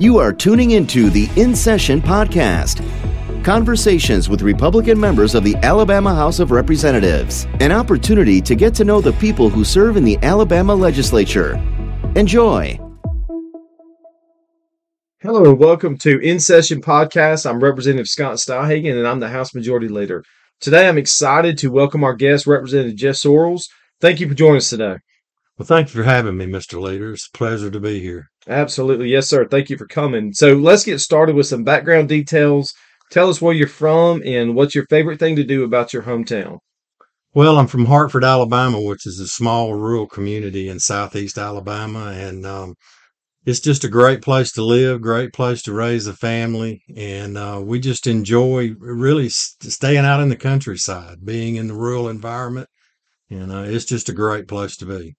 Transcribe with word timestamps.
You 0.00 0.16
are 0.16 0.32
tuning 0.32 0.70
into 0.70 1.10
the 1.10 1.28
In 1.36 1.54
Session 1.54 2.00
podcast. 2.00 2.82
Conversations 3.44 4.30
with 4.30 4.40
Republican 4.40 4.98
members 4.98 5.34
of 5.34 5.44
the 5.44 5.54
Alabama 5.56 6.14
House 6.14 6.38
of 6.38 6.52
Representatives. 6.52 7.46
An 7.60 7.70
opportunity 7.70 8.40
to 8.40 8.54
get 8.54 8.74
to 8.76 8.84
know 8.84 9.02
the 9.02 9.12
people 9.12 9.50
who 9.50 9.62
serve 9.62 9.98
in 9.98 10.04
the 10.04 10.16
Alabama 10.22 10.74
legislature. 10.74 11.62
Enjoy. 12.16 12.80
Hello 15.20 15.44
and 15.44 15.58
welcome 15.58 15.98
to 15.98 16.18
In 16.20 16.40
Session 16.40 16.80
Podcast. 16.80 17.44
I'm 17.44 17.62
Representative 17.62 18.08
Scott 18.08 18.36
Stadthagen 18.36 18.96
and 18.96 19.06
I'm 19.06 19.20
the 19.20 19.28
House 19.28 19.54
Majority 19.54 19.88
Leader. 19.88 20.24
Today 20.62 20.88
I'm 20.88 20.96
excited 20.96 21.58
to 21.58 21.70
welcome 21.70 22.04
our 22.04 22.14
guest, 22.14 22.46
Representative 22.46 22.96
Jeff 22.96 23.16
Sorrells. 23.16 23.68
Thank 24.00 24.20
you 24.20 24.28
for 24.30 24.34
joining 24.34 24.56
us 24.56 24.70
today. 24.70 24.96
Well, 25.60 25.66
thank 25.66 25.88
you 25.88 26.00
for 26.00 26.08
having 26.08 26.38
me, 26.38 26.46
Mr. 26.46 26.80
Leader. 26.80 27.12
It's 27.12 27.28
a 27.28 27.36
pleasure 27.36 27.70
to 27.70 27.78
be 27.78 28.00
here. 28.00 28.30
Absolutely. 28.48 29.10
Yes, 29.10 29.28
sir. 29.28 29.46
Thank 29.46 29.68
you 29.68 29.76
for 29.76 29.86
coming. 29.86 30.32
So 30.32 30.54
let's 30.54 30.84
get 30.86 31.00
started 31.00 31.36
with 31.36 31.48
some 31.48 31.64
background 31.64 32.08
details. 32.08 32.72
Tell 33.10 33.28
us 33.28 33.42
where 33.42 33.52
you're 33.52 33.68
from 33.68 34.22
and 34.24 34.54
what's 34.54 34.74
your 34.74 34.86
favorite 34.88 35.18
thing 35.18 35.36
to 35.36 35.44
do 35.44 35.62
about 35.62 35.92
your 35.92 36.04
hometown. 36.04 36.60
Well, 37.34 37.58
I'm 37.58 37.66
from 37.66 37.84
Hartford, 37.84 38.24
Alabama, 38.24 38.80
which 38.80 39.06
is 39.06 39.20
a 39.20 39.26
small 39.26 39.74
rural 39.74 40.06
community 40.06 40.70
in 40.70 40.80
southeast 40.80 41.36
Alabama. 41.36 42.06
And 42.06 42.46
um, 42.46 42.74
it's 43.44 43.60
just 43.60 43.84
a 43.84 43.88
great 43.88 44.22
place 44.22 44.52
to 44.52 44.62
live, 44.62 45.02
great 45.02 45.34
place 45.34 45.60
to 45.64 45.74
raise 45.74 46.06
a 46.06 46.14
family. 46.14 46.80
And 46.96 47.36
uh, 47.36 47.60
we 47.62 47.80
just 47.80 48.06
enjoy 48.06 48.70
really 48.78 49.28
staying 49.28 50.06
out 50.06 50.22
in 50.22 50.30
the 50.30 50.36
countryside, 50.36 51.18
being 51.22 51.56
in 51.56 51.66
the 51.68 51.74
rural 51.74 52.08
environment. 52.08 52.70
And 53.28 53.52
uh, 53.52 53.64
it's 53.66 53.84
just 53.84 54.08
a 54.08 54.14
great 54.14 54.48
place 54.48 54.78
to 54.78 54.86
be. 54.86 55.16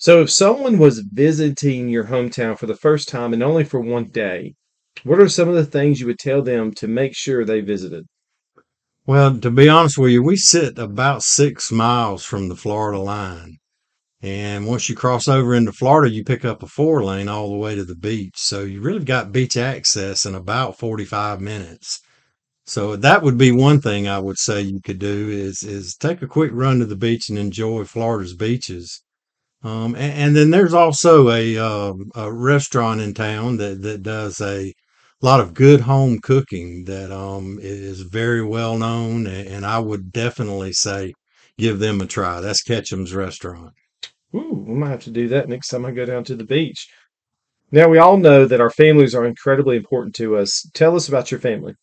So, 0.00 0.22
if 0.22 0.30
someone 0.30 0.78
was 0.78 1.00
visiting 1.00 1.90
your 1.90 2.04
hometown 2.04 2.58
for 2.58 2.64
the 2.64 2.74
first 2.74 3.06
time 3.06 3.34
and 3.34 3.42
only 3.42 3.64
for 3.64 3.80
one 3.80 4.06
day, 4.06 4.54
what 5.04 5.20
are 5.20 5.28
some 5.28 5.46
of 5.46 5.54
the 5.54 5.66
things 5.66 6.00
you 6.00 6.06
would 6.06 6.18
tell 6.18 6.40
them 6.40 6.72
to 6.76 6.88
make 6.88 7.14
sure 7.14 7.44
they 7.44 7.60
visited? 7.60 8.06
Well, 9.04 9.38
to 9.38 9.50
be 9.50 9.68
honest 9.68 9.98
with 9.98 10.12
you, 10.12 10.22
we 10.22 10.36
sit 10.36 10.78
about 10.78 11.22
six 11.22 11.70
miles 11.70 12.24
from 12.24 12.48
the 12.48 12.56
Florida 12.56 12.98
line. 12.98 13.58
And 14.22 14.66
once 14.66 14.88
you 14.88 14.96
cross 14.96 15.28
over 15.28 15.54
into 15.54 15.70
Florida, 15.70 16.10
you 16.10 16.24
pick 16.24 16.46
up 16.46 16.62
a 16.62 16.66
four 16.66 17.04
lane 17.04 17.28
all 17.28 17.50
the 17.50 17.58
way 17.58 17.74
to 17.74 17.84
the 17.84 17.94
beach. 17.94 18.36
So 18.36 18.62
you 18.62 18.80
really 18.80 19.04
got 19.04 19.32
beach 19.32 19.58
access 19.58 20.24
in 20.24 20.34
about 20.34 20.78
45 20.78 21.42
minutes. 21.42 22.00
So 22.64 22.96
that 22.96 23.22
would 23.22 23.36
be 23.36 23.52
one 23.52 23.82
thing 23.82 24.08
I 24.08 24.18
would 24.18 24.38
say 24.38 24.62
you 24.62 24.80
could 24.80 24.98
do 24.98 25.28
is, 25.28 25.62
is 25.62 25.94
take 25.94 26.22
a 26.22 26.26
quick 26.26 26.52
run 26.54 26.78
to 26.78 26.86
the 26.86 26.96
beach 26.96 27.28
and 27.28 27.38
enjoy 27.38 27.84
Florida's 27.84 28.34
beaches. 28.34 29.02
Um, 29.62 29.94
and, 29.94 30.12
and, 30.14 30.36
then 30.36 30.50
there's 30.50 30.72
also 30.72 31.30
a, 31.30 31.58
uh, 31.58 31.92
a 32.14 32.32
restaurant 32.32 33.02
in 33.02 33.12
town 33.12 33.58
that, 33.58 33.82
that 33.82 34.02
does 34.02 34.40
a 34.40 34.72
lot 35.20 35.40
of 35.40 35.52
good 35.52 35.82
home 35.82 36.18
cooking 36.18 36.84
that 36.84 37.12
um, 37.12 37.58
is 37.60 38.00
very 38.00 38.42
well 38.42 38.78
known. 38.78 39.26
And 39.26 39.66
I 39.66 39.78
would 39.78 40.12
definitely 40.12 40.72
say 40.72 41.12
give 41.58 41.78
them 41.78 42.00
a 42.00 42.06
try. 42.06 42.40
That's 42.40 42.62
Ketchum's 42.62 43.14
Restaurant. 43.14 43.74
Ooh, 44.34 44.64
we 44.66 44.74
might 44.74 44.90
have 44.90 45.04
to 45.04 45.10
do 45.10 45.28
that 45.28 45.48
next 45.48 45.68
time 45.68 45.84
I 45.84 45.90
go 45.90 46.06
down 46.06 46.24
to 46.24 46.36
the 46.36 46.44
beach. 46.44 46.88
Now, 47.72 47.88
we 47.88 47.98
all 47.98 48.16
know 48.16 48.46
that 48.46 48.60
our 48.60 48.70
families 48.70 49.14
are 49.14 49.26
incredibly 49.26 49.76
important 49.76 50.14
to 50.16 50.36
us. 50.36 50.68
Tell 50.74 50.96
us 50.96 51.08
about 51.08 51.30
your 51.30 51.38
family. 51.38 51.74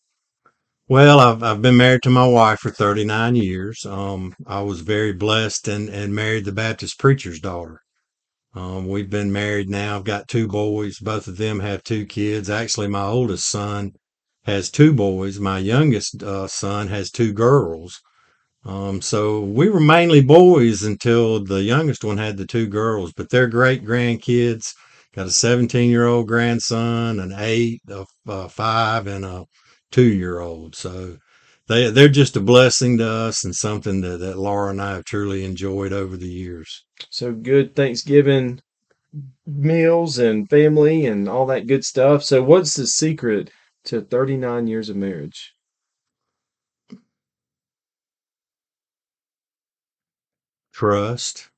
Well, 0.88 1.20
I've 1.20 1.42
I've 1.42 1.60
been 1.60 1.76
married 1.76 2.02
to 2.04 2.10
my 2.10 2.26
wife 2.26 2.60
for 2.60 2.70
39 2.70 3.36
years. 3.36 3.84
Um, 3.84 4.34
I 4.46 4.62
was 4.62 4.80
very 4.80 5.12
blessed 5.12 5.68
and 5.68 5.88
and 5.90 6.14
married 6.14 6.46
the 6.46 6.52
Baptist 6.52 6.98
preacher's 6.98 7.40
daughter. 7.40 7.82
Um, 8.54 8.88
we've 8.88 9.10
been 9.10 9.30
married 9.30 9.68
now. 9.68 9.96
I've 9.96 10.04
got 10.04 10.28
two 10.28 10.48
boys. 10.48 10.98
Both 10.98 11.28
of 11.28 11.36
them 11.36 11.60
have 11.60 11.82
two 11.84 12.06
kids. 12.06 12.48
Actually, 12.48 12.88
my 12.88 13.02
oldest 13.04 13.48
son 13.50 13.92
has 14.44 14.70
two 14.70 14.94
boys. 14.94 15.38
My 15.38 15.58
youngest 15.58 16.22
uh, 16.22 16.48
son 16.48 16.88
has 16.88 17.10
two 17.10 17.34
girls. 17.34 18.00
Um, 18.64 19.02
so 19.02 19.40
we 19.42 19.68
were 19.68 19.80
mainly 19.80 20.22
boys 20.22 20.82
until 20.82 21.44
the 21.44 21.62
youngest 21.62 22.02
one 22.02 22.16
had 22.18 22.38
the 22.38 22.46
two 22.46 22.66
girls, 22.66 23.12
but 23.12 23.28
they're 23.30 23.46
great 23.48 23.84
grandkids. 23.84 24.72
Got 25.14 25.26
a 25.26 25.30
17 25.30 25.90
year 25.90 26.06
old 26.06 26.28
grandson, 26.28 27.20
an 27.20 27.34
eight, 27.36 27.82
a, 27.88 28.06
a 28.26 28.48
five, 28.48 29.06
and 29.06 29.24
a 29.26 29.44
two 29.90 30.12
year 30.12 30.40
old. 30.40 30.74
So 30.74 31.18
they 31.68 31.90
they're 31.90 32.08
just 32.08 32.36
a 32.36 32.40
blessing 32.40 32.98
to 32.98 33.08
us 33.08 33.44
and 33.44 33.54
something 33.54 34.00
that, 34.02 34.18
that 34.18 34.38
Laura 34.38 34.70
and 34.70 34.80
I 34.80 34.92
have 34.94 35.04
truly 35.04 35.44
enjoyed 35.44 35.92
over 35.92 36.16
the 36.16 36.28
years. 36.28 36.84
So 37.10 37.32
good 37.32 37.76
Thanksgiving 37.76 38.60
meals 39.46 40.18
and 40.18 40.48
family 40.48 41.06
and 41.06 41.28
all 41.28 41.46
that 41.46 41.66
good 41.66 41.84
stuff. 41.84 42.22
So 42.22 42.42
what's 42.42 42.74
the 42.74 42.86
secret 42.86 43.50
to 43.84 44.00
39 44.02 44.66
years 44.66 44.88
of 44.88 44.96
marriage? 44.96 45.54
Trust. 50.72 51.48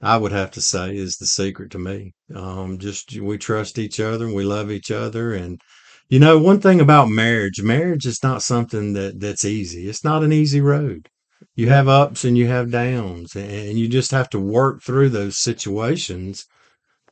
I 0.00 0.16
would 0.16 0.30
have 0.32 0.52
to 0.52 0.60
say 0.60 0.96
is 0.96 1.16
the 1.16 1.26
secret 1.26 1.70
to 1.72 1.78
me. 1.78 2.12
Um, 2.34 2.78
just 2.78 3.18
we 3.18 3.36
trust 3.36 3.78
each 3.78 3.98
other 3.98 4.26
and 4.26 4.34
we 4.34 4.44
love 4.44 4.70
each 4.70 4.90
other 4.92 5.34
and 5.34 5.60
you 6.08 6.18
know, 6.18 6.38
one 6.38 6.60
thing 6.60 6.80
about 6.80 7.08
marriage, 7.08 7.62
marriage 7.62 8.06
is 8.06 8.22
not 8.22 8.42
something 8.42 8.94
that 8.94 9.20
that's 9.20 9.44
easy. 9.44 9.88
It's 9.88 10.04
not 10.04 10.22
an 10.22 10.32
easy 10.32 10.60
road. 10.60 11.08
You 11.54 11.68
have 11.68 11.88
ups 11.88 12.24
and 12.24 12.36
you 12.38 12.46
have 12.48 12.70
downs, 12.70 13.36
and 13.36 13.78
you 13.78 13.88
just 13.88 14.10
have 14.12 14.30
to 14.30 14.40
work 14.40 14.82
through 14.82 15.10
those 15.10 15.38
situations 15.38 16.46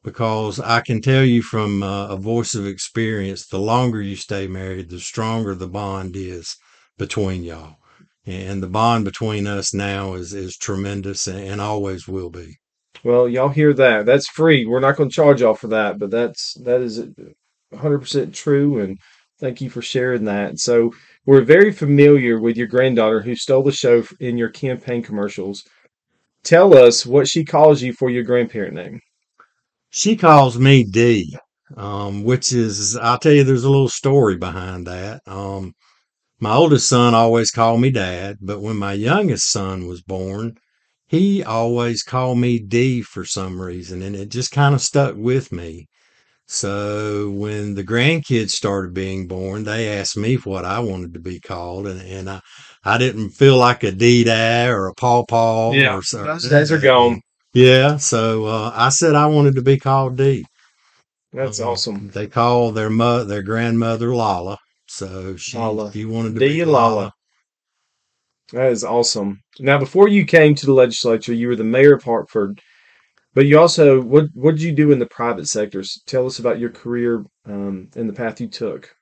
because 0.06 0.60
I 0.60 0.80
can 0.82 1.02
tell 1.02 1.24
you 1.24 1.42
from 1.42 1.82
uh, 1.82 2.06
a 2.06 2.16
voice 2.16 2.54
of 2.54 2.64
experience, 2.64 3.48
the 3.48 3.58
longer 3.58 4.00
you 4.00 4.14
stay 4.14 4.46
married, 4.46 4.88
the 4.88 5.00
stronger 5.00 5.54
the 5.54 5.66
bond 5.66 6.14
is 6.14 6.56
between 6.96 7.42
y'all. 7.42 7.76
And 8.24 8.62
the 8.62 8.68
bond 8.68 9.04
between 9.04 9.48
us 9.48 9.74
now 9.74 10.14
is, 10.14 10.32
is 10.32 10.56
tremendous 10.56 11.26
and 11.26 11.60
always 11.60 12.06
will 12.06 12.30
be. 12.30 12.56
Well, 13.02 13.28
y'all 13.28 13.48
hear 13.48 13.72
that. 13.74 14.06
That's 14.06 14.28
free. 14.28 14.64
We're 14.64 14.80
not 14.80 14.96
going 14.96 15.10
to 15.10 15.14
charge 15.14 15.40
y'all 15.40 15.54
for 15.54 15.68
that, 15.68 15.98
but 15.98 16.10
that's 16.10 16.54
that 16.64 16.80
is 16.80 17.04
100% 17.72 18.32
true. 18.34 18.80
And 18.80 18.98
thank 19.38 19.60
you 19.60 19.70
for 19.70 19.82
sharing 19.82 20.24
that. 20.24 20.58
So, 20.58 20.92
we're 21.26 21.42
very 21.42 21.72
familiar 21.72 22.38
with 22.38 22.56
your 22.56 22.68
granddaughter 22.68 23.20
who 23.20 23.34
stole 23.34 23.64
the 23.64 23.72
show 23.72 24.04
in 24.20 24.38
your 24.38 24.48
campaign 24.48 25.02
commercials. 25.02 25.64
Tell 26.44 26.76
us 26.76 27.04
what 27.04 27.26
she 27.26 27.44
calls 27.44 27.82
you 27.82 27.92
for 27.92 28.08
your 28.08 28.22
grandparent 28.22 28.74
name. 28.74 29.00
She 29.90 30.14
calls 30.14 30.56
me 30.58 30.84
D, 30.84 31.36
um, 31.76 32.22
which 32.22 32.52
is, 32.52 32.96
I'll 32.96 33.18
tell 33.18 33.32
you, 33.32 33.42
there's 33.42 33.64
a 33.64 33.70
little 33.70 33.88
story 33.88 34.36
behind 34.36 34.86
that. 34.86 35.22
Um, 35.26 35.72
my 36.38 36.52
oldest 36.54 36.88
son 36.88 37.14
always 37.14 37.50
called 37.50 37.80
me 37.80 37.90
dad, 37.90 38.36
but 38.40 38.60
when 38.60 38.76
my 38.76 38.92
youngest 38.92 39.50
son 39.50 39.86
was 39.86 40.02
born, 40.02 40.56
he 41.08 41.42
always 41.42 42.02
called 42.02 42.38
me 42.38 42.58
D 42.58 43.02
for 43.02 43.24
some 43.24 43.60
reason, 43.60 44.02
and 44.02 44.14
it 44.14 44.28
just 44.28 44.52
kind 44.52 44.74
of 44.74 44.80
stuck 44.80 45.16
with 45.16 45.50
me. 45.50 45.88
So 46.48 47.30
when 47.30 47.74
the 47.74 47.82
grandkids 47.82 48.50
started 48.50 48.94
being 48.94 49.26
born, 49.26 49.64
they 49.64 49.88
asked 49.98 50.16
me 50.16 50.36
what 50.36 50.64
I 50.64 50.78
wanted 50.78 51.14
to 51.14 51.20
be 51.20 51.40
called, 51.40 51.88
and, 51.88 52.00
and 52.00 52.30
I, 52.30 52.40
I 52.84 52.98
didn't 52.98 53.30
feel 53.30 53.56
like 53.56 53.82
a 53.82 53.90
Dee 53.90 54.28
or 54.30 54.86
a 54.86 54.94
Paw 54.94 55.24
Paw. 55.24 55.72
Yeah, 55.72 55.96
or, 55.96 56.24
those 56.24 56.48
days 56.48 56.70
are 56.70 56.78
gone. 56.78 57.20
Yeah, 57.52 57.96
so 57.96 58.44
uh, 58.44 58.72
I 58.74 58.90
said 58.90 59.16
I 59.16 59.26
wanted 59.26 59.56
to 59.56 59.62
be 59.62 59.78
called 59.78 60.16
D. 60.16 60.44
That's 61.32 61.60
um, 61.60 61.68
awesome. 61.68 62.10
They 62.10 62.28
call 62.28 62.70
their 62.70 62.90
mo- 62.90 63.24
their 63.24 63.42
grandmother 63.42 64.14
Lala, 64.14 64.56
so 64.86 65.36
she 65.36 65.58
Lala. 65.58 65.90
you 65.94 66.08
wanted 66.08 66.34
to 66.34 66.40
Dee 66.40 66.58
be 66.58 66.64
Lala. 66.64 66.94
Lala. 66.94 67.12
That 68.52 68.70
is 68.70 68.84
awesome. 68.84 69.40
Now, 69.58 69.78
before 69.78 70.06
you 70.06 70.24
came 70.24 70.54
to 70.54 70.66
the 70.66 70.72
legislature, 70.72 71.32
you 71.32 71.48
were 71.48 71.56
the 71.56 71.64
mayor 71.64 71.94
of 71.94 72.04
Hartford. 72.04 72.60
But 73.36 73.44
you 73.44 73.58
also 73.60 74.00
what 74.00 74.28
what 74.32 74.52
did 74.52 74.62
you 74.62 74.72
do 74.72 74.92
in 74.92 74.98
the 74.98 75.04
private 75.04 75.46
sectors? 75.46 76.02
Tell 76.06 76.24
us 76.24 76.38
about 76.38 76.58
your 76.58 76.70
career 76.70 77.22
um, 77.44 77.90
and 77.94 78.08
the 78.08 78.14
path 78.14 78.40
you 78.40 78.48
took. 78.48 78.96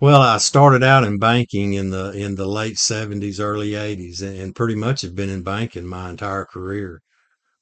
Well, 0.00 0.20
I 0.20 0.38
started 0.38 0.82
out 0.82 1.04
in 1.04 1.18
banking 1.18 1.74
in 1.74 1.90
the 1.90 2.10
in 2.10 2.34
the 2.34 2.48
late 2.48 2.76
seventies, 2.76 3.38
early 3.38 3.76
eighties, 3.76 4.20
and 4.20 4.52
pretty 4.56 4.74
much 4.74 5.02
have 5.02 5.14
been 5.14 5.30
in 5.30 5.44
banking 5.44 5.86
my 5.86 6.10
entire 6.10 6.44
career. 6.44 7.00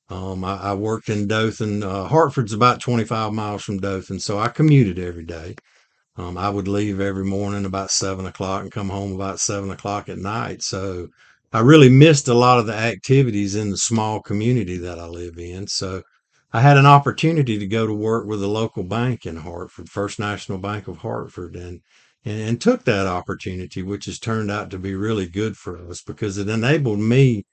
Um, 0.08 0.42
I, 0.42 0.56
I, 0.56 0.74
worked 0.74 1.10
in 1.10 1.28
Dothan. 1.28 1.82
Uh, 1.82 2.04
Hartford's 2.04 2.54
about 2.54 2.80
twenty 2.80 3.04
five 3.04 3.34
miles 3.34 3.62
from 3.62 3.78
Dothan, 3.78 4.18
so 4.20 4.38
I 4.38 4.48
commuted 4.48 4.98
every 4.98 5.24
day. 5.24 5.54
Um, 6.16 6.38
I 6.38 6.48
would 6.48 6.66
leave 6.66 6.98
every 6.98 7.24
morning 7.24 7.66
about 7.66 7.90
seven 7.90 8.24
o'clock 8.24 8.62
and 8.62 8.72
come 8.72 8.88
home 8.88 9.12
about 9.12 9.38
seven 9.38 9.70
o'clock 9.70 10.08
at 10.08 10.16
night. 10.16 10.62
So 10.62 11.08
I 11.52 11.60
really 11.60 11.88
missed 11.88 12.28
a 12.28 12.34
lot 12.34 12.58
of 12.58 12.66
the 12.66 12.74
activities 12.74 13.54
in 13.54 13.70
the 13.70 13.76
small 13.76 14.20
community 14.20 14.76
that 14.78 14.98
I 14.98 15.06
live 15.06 15.38
in. 15.38 15.66
So 15.68 16.02
I 16.52 16.60
had 16.60 16.76
an 16.76 16.86
opportunity 16.86 17.58
to 17.58 17.66
go 17.66 17.86
to 17.86 17.94
work 17.94 18.26
with 18.26 18.42
a 18.42 18.48
local 18.48 18.84
bank 18.84 19.26
in 19.26 19.36
Hartford, 19.36 19.88
First 19.88 20.18
National 20.18 20.58
Bank 20.58 20.88
of 20.88 20.98
Hartford, 20.98 21.56
and, 21.56 21.80
and, 22.24 22.40
and 22.40 22.60
took 22.60 22.84
that 22.84 23.06
opportunity, 23.06 23.82
which 23.82 24.06
has 24.06 24.18
turned 24.18 24.50
out 24.50 24.70
to 24.70 24.78
be 24.78 24.94
really 24.94 25.28
good 25.28 25.56
for 25.56 25.78
us 25.88 26.02
because 26.02 26.38
it 26.38 26.48
enabled 26.48 26.98
me 27.00 27.44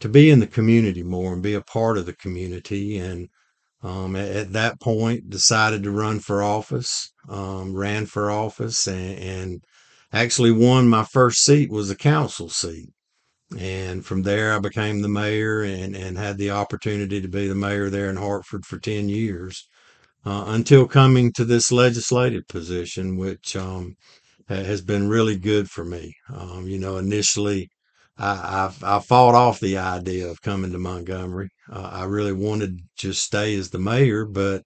to 0.00 0.08
be 0.08 0.30
in 0.30 0.40
the 0.40 0.46
community 0.46 1.02
more 1.02 1.32
and 1.32 1.42
be 1.42 1.54
a 1.54 1.60
part 1.60 1.98
of 1.98 2.06
the 2.06 2.16
community. 2.16 2.98
And 2.98 3.28
Um, 3.84 4.14
at, 4.14 4.30
at 4.36 4.52
that 4.52 4.80
point, 4.80 5.28
decided 5.28 5.82
to 5.82 5.90
run 5.90 6.20
for 6.20 6.40
office. 6.40 7.12
Um, 7.28 7.74
ran 7.74 8.06
for 8.06 8.30
office 8.30 8.86
and, 8.86 9.18
and 9.18 9.64
actually 10.12 10.52
won 10.52 10.88
my 10.88 11.04
first 11.04 11.38
seat 11.44 11.68
was 11.70 11.90
a 11.90 11.96
council 11.96 12.48
seat. 12.48 12.90
And 13.58 14.04
from 14.04 14.22
there, 14.22 14.54
I 14.54 14.58
became 14.58 15.02
the 15.02 15.08
mayor 15.08 15.62
and, 15.62 15.94
and 15.94 16.16
had 16.16 16.38
the 16.38 16.50
opportunity 16.50 17.20
to 17.20 17.28
be 17.28 17.48
the 17.48 17.54
mayor 17.54 17.90
there 17.90 18.10
in 18.10 18.16
Hartford 18.16 18.64
for 18.64 18.78
10 18.78 19.08
years 19.08 19.68
uh, 20.24 20.44
until 20.48 20.86
coming 20.86 21.32
to 21.32 21.44
this 21.44 21.72
legislative 21.72 22.46
position, 22.48 23.16
which 23.16 23.56
um, 23.56 23.96
has 24.48 24.80
been 24.80 25.08
really 25.08 25.36
good 25.36 25.70
for 25.70 25.84
me. 25.84 26.14
Um, 26.32 26.66
you 26.66 26.78
know, 26.78 26.98
initially, 26.98 27.70
I, 28.18 28.70
I, 28.82 28.96
I, 28.96 29.00
fought 29.00 29.34
off 29.34 29.60
the 29.60 29.78
idea 29.78 30.28
of 30.28 30.42
coming 30.42 30.72
to 30.72 30.78
Montgomery. 30.78 31.48
Uh, 31.70 31.90
I 31.92 32.04
really 32.04 32.32
wanted 32.32 32.78
to 32.78 32.84
just 32.96 33.24
stay 33.24 33.54
as 33.56 33.70
the 33.70 33.78
mayor, 33.78 34.24
but 34.24 34.62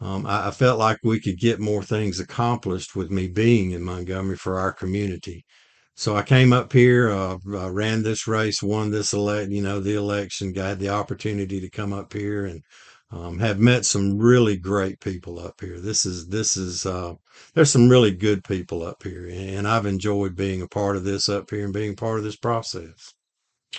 um, 0.00 0.26
I, 0.26 0.48
I, 0.48 0.50
felt 0.50 0.78
like 0.78 0.98
we 1.02 1.20
could 1.20 1.38
get 1.38 1.58
more 1.58 1.82
things 1.82 2.20
accomplished 2.20 2.94
with 2.94 3.10
me 3.10 3.28
being 3.28 3.72
in 3.72 3.82
Montgomery 3.82 4.36
for 4.36 4.58
our 4.58 4.72
community. 4.72 5.44
So 5.98 6.14
I 6.14 6.22
came 6.22 6.52
up 6.52 6.74
here, 6.74 7.10
uh, 7.10 7.38
ran 7.46 8.02
this 8.02 8.26
race, 8.28 8.62
won 8.62 8.90
this 8.90 9.14
elect, 9.14 9.50
you 9.50 9.62
know, 9.62 9.80
the 9.80 9.94
election, 9.94 10.52
got 10.52 10.78
the 10.78 10.90
opportunity 10.90 11.58
to 11.58 11.70
come 11.70 11.94
up 11.94 12.12
here 12.12 12.44
and 12.44 12.62
um, 13.10 13.38
have 13.38 13.58
met 13.58 13.86
some 13.86 14.18
really 14.18 14.58
great 14.58 15.00
people 15.00 15.38
up 15.38 15.58
here. 15.58 15.80
This 15.80 16.04
is 16.04 16.26
this 16.28 16.54
is 16.54 16.84
uh, 16.84 17.14
there's 17.54 17.70
some 17.70 17.88
really 17.88 18.10
good 18.10 18.44
people 18.44 18.82
up 18.82 19.02
here, 19.02 19.26
and 19.26 19.66
I've 19.66 19.86
enjoyed 19.86 20.36
being 20.36 20.60
a 20.60 20.68
part 20.68 20.96
of 20.96 21.04
this 21.04 21.30
up 21.30 21.48
here 21.50 21.64
and 21.64 21.72
being 21.72 21.96
part 21.96 22.18
of 22.18 22.24
this 22.24 22.36
process. 22.36 23.14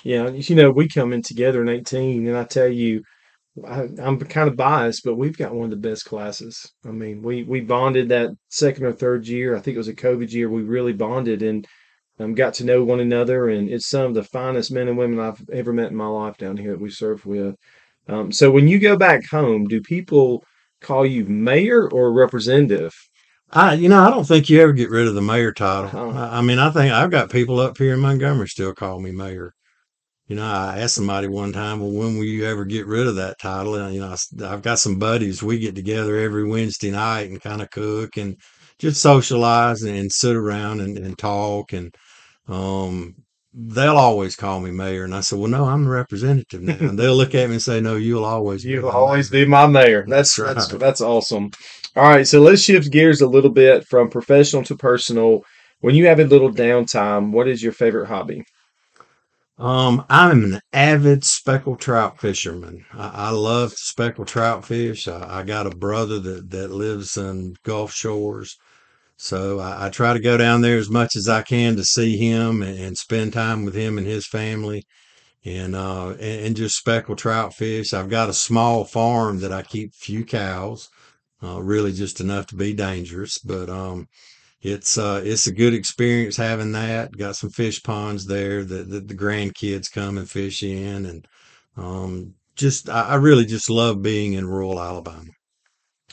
Yeah, 0.04 0.30
you 0.30 0.56
know, 0.56 0.72
we 0.72 0.88
come 0.88 1.14
in 1.14 1.22
together 1.22 1.62
in 1.62 1.70
18, 1.70 2.28
and 2.28 2.38
I 2.38 2.46
tell 2.46 2.68
you, 2.68 3.04
I, 3.68 3.88
am 4.00 4.20
kind 4.20 4.50
of 4.50 4.56
biased, 4.56 5.04
but 5.04 5.16
we've 5.16 5.38
got 5.38 5.54
one 5.54 5.66
of 5.66 5.72
the 5.72 5.90
best 5.90 6.06
classes. 6.06 6.72
I 6.84 6.90
mean, 6.90 7.22
we 7.22 7.44
we 7.44 7.62
bonded 7.62 8.10
that 8.10 8.32
second 8.50 8.86
or 8.86 8.94
third 8.94 9.28
year. 9.28 9.56
I 9.56 9.60
think 9.60 9.76
it 9.76 9.80
was 9.80 9.88
a 9.88 9.96
COVID 9.96 10.32
year. 10.32 10.50
We 10.50 10.64
really 10.64 10.94
bonded 10.94 11.44
and 11.44 11.68
um, 12.20 12.34
got 12.34 12.56
to 12.56 12.66
know 12.66 12.84
one 12.84 13.00
another, 13.00 13.50
and 13.50 13.70
it's 13.70 13.90
some 13.90 14.06
of 14.06 14.14
the 14.14 14.24
finest 14.24 14.72
men 14.72 14.88
and 14.88 14.98
women 14.98 15.20
I've 15.20 15.42
ever 15.52 15.72
met 15.72 15.92
in 15.92 15.96
my 15.96 16.08
life 16.08 16.38
down 16.38 16.58
here 16.58 16.72
that 16.72 16.82
we 16.82 16.90
serve 16.90 17.26
with. 17.26 17.56
Um, 18.08 18.32
so 18.32 18.50
when 18.50 18.68
you 18.68 18.80
go 18.80 18.98
back 18.98 19.26
home, 19.30 19.66
do 19.66 19.82
people 19.82 20.44
call 20.82 21.06
you 21.06 21.26
mayor 21.26 21.90
or 21.90 22.14
representative? 22.14 22.94
I, 23.52 23.74
you 23.76 23.88
know, 23.88 24.02
I 24.02 24.10
don't 24.10 24.26
think 24.26 24.50
you 24.50 24.62
ever 24.62 24.74
get 24.74 24.90
rid 24.90 25.08
of 25.08 25.16
the 25.16 25.22
mayor 25.22 25.54
title. 25.54 25.86
Uh-huh. 25.86 26.20
I, 26.20 26.40
I 26.40 26.42
mean, 26.42 26.60
I 26.60 26.70
think 26.70 26.92
I've 26.92 27.12
got 27.12 27.30
people 27.30 27.60
up 27.60 27.78
here 27.78 27.94
in 27.94 28.00
Montgomery 28.00 28.48
still 28.48 28.74
call 28.74 29.00
me 29.00 29.12
mayor. 29.12 29.54
You 30.28 30.36
know, 30.36 30.46
I 30.46 30.80
asked 30.80 30.96
somebody 30.96 31.28
one 31.28 31.54
time, 31.54 31.80
well, 31.80 31.92
when 31.92 32.18
will 32.18 32.26
you 32.26 32.46
ever 32.46 32.66
get 32.66 32.86
rid 32.86 33.08
of 33.08 33.16
that 33.16 33.40
title? 33.40 33.76
And, 33.76 33.94
you 33.94 34.02
know, 34.02 34.14
I, 34.44 34.50
have 34.50 34.62
got 34.62 34.80
some 34.80 35.00
buddies. 35.00 35.42
We 35.42 35.60
get 35.60 35.76
together 35.76 36.18
every 36.18 36.46
Wednesday 36.46 36.92
night 36.92 37.30
and 37.30 37.42
kind 37.42 37.62
of 37.62 37.70
cook 37.70 38.18
and 38.18 38.36
just 38.80 39.02
socialize 39.02 39.84
and, 39.84 39.96
and 39.96 40.12
sit 40.12 40.36
around 40.36 40.82
and, 40.82 40.98
and 40.98 41.18
talk. 41.18 41.72
And, 41.72 41.96
um, 42.48 43.16
they'll 43.54 43.98
always 43.98 44.36
call 44.36 44.60
me 44.60 44.72
mayor. 44.72 45.04
And 45.04 45.16
I 45.16 45.22
said, 45.22 45.40
well, 45.40 45.50
no, 45.50 45.66
I'm 45.66 45.84
the 45.84 45.90
representative 45.90 46.62
now. 46.62 46.78
And 46.80 46.98
they'll 46.98 47.16
look 47.16 47.36
at 47.36 47.48
me 47.48 47.56
and 47.56 47.62
say, 47.62 47.82
no, 47.82 47.96
you'll 47.96 48.26
always 48.26 48.64
be 48.64 48.72
you'll 48.72 48.90
always 48.90 49.32
mayor. 49.32 49.46
be 49.46 49.50
my 49.50 49.68
mayor. 49.68 50.06
That's, 50.08 50.36
that's, 50.36 50.40
right. 50.40 50.56
that's, 50.56 50.68
that's 50.74 51.02
awesome. 51.02 51.52
All 51.96 52.04
right. 52.04 52.28
So 52.28 52.42
let's 52.42 52.62
shift 52.62 52.92
gears 52.92 53.22
a 53.22 53.28
little 53.28 53.50
bit 53.50 53.86
from 53.88 54.10
professional 54.10 54.64
to 54.64 54.76
personal. 54.76 55.44
When 55.82 55.96
you 55.96 56.08
have 56.08 56.20
a 56.20 56.26
little 56.26 56.52
downtime, 56.52 57.32
what 57.32 57.48
is 57.48 57.62
your 57.62 57.72
favorite 57.72 58.08
hobby? 58.08 58.44
Um, 59.60 60.06
I'm 60.08 60.44
an 60.44 60.62
avid 60.72 61.24
speckled 61.24 61.80
trout 61.80 62.20
fisherman. 62.20 62.86
I, 62.94 63.08
I 63.08 63.30
love 63.32 63.74
speckled 63.74 64.28
trout 64.28 64.64
fish. 64.66 65.08
I, 65.08 65.40
I, 65.40 65.44
got 65.44 65.66
a 65.66 65.72
brother 65.72 66.20
that, 66.20 66.52
that 66.52 66.70
lives 66.70 67.18
in 67.18 67.56
Gulf 67.64 67.92
Shores. 67.92 68.56
So 69.18 69.60
I, 69.60 69.88
I, 69.88 69.90
try 69.90 70.14
to 70.14 70.20
go 70.20 70.38
down 70.38 70.62
there 70.62 70.78
as 70.78 70.90
much 70.90 71.16
as 71.16 71.28
I 71.28 71.42
can 71.42 71.76
to 71.76 71.84
see 71.84 72.18
him 72.18 72.62
and, 72.62 72.78
and 72.80 72.98
spend 72.98 73.34
time 73.34 73.66
with 73.66 73.74
him 73.74 73.98
and 73.98 74.06
his 74.06 74.28
family 74.28 74.84
and, 75.44 75.76
uh, 75.76 76.10
and, 76.10 76.46
and, 76.46 76.56
just 76.56 76.78
speckled 76.78 77.18
trout 77.18 77.54
fish. 77.56 77.94
I've 77.94 78.10
got 78.10 78.30
a 78.30 78.34
small 78.34 78.86
farm 78.86 79.40
that 79.40 79.52
I 79.52 79.64
keep 79.64 79.94
few 79.96 80.24
cows, 80.24 80.88
uh, 81.44 81.62
really 81.62 81.94
just 81.94 82.22
enough 82.22 82.46
to 82.48 82.56
be 82.56 82.74
dangerous, 82.74 83.40
but, 83.40 83.70
um, 83.70 84.08
it's 84.62 84.98
uh 84.98 85.22
it's 85.24 85.46
a 85.46 85.54
good 85.54 85.74
experience 85.76 86.36
having 86.36 86.72
that. 86.72 87.16
Got 87.16 87.36
some 87.36 87.52
fish 87.52 87.82
ponds 87.84 88.26
there 88.26 88.64
that, 88.64 88.90
that 88.90 89.08
the 89.08 89.16
grandkids 89.16 89.92
come 89.92 90.18
and 90.18 90.30
fish 90.30 90.64
in, 90.64 91.06
and 91.06 91.28
um, 91.78 92.34
just 92.56 92.90
I, 92.90 93.10
I 93.10 93.16
really 93.16 93.46
just 93.46 93.70
love 93.70 94.02
being 94.02 94.34
in 94.34 94.48
rural 94.48 94.82
Alabama. 94.82 95.30